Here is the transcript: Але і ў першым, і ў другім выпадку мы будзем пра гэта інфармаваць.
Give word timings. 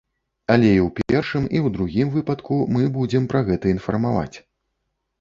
Але 0.53 0.69
і 0.77 0.79
ў 0.83 1.11
першым, 1.13 1.43
і 1.55 1.59
ў 1.65 1.75
другім 1.77 2.15
выпадку 2.17 2.59
мы 2.79 2.91
будзем 2.99 3.31
пра 3.35 3.47
гэта 3.51 3.65
інфармаваць. 3.77 4.37